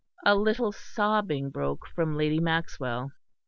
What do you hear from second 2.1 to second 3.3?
Lady Maxwell.